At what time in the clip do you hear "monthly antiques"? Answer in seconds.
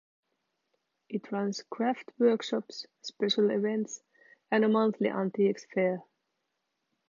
4.67-5.67